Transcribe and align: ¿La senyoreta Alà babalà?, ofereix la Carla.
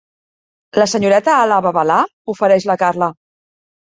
¿La 0.79 0.87
senyoreta 0.93 1.35
Alà 1.41 1.59
babalà?, 1.67 1.99
ofereix 2.35 2.67
la 2.71 2.79
Carla. 2.85 3.13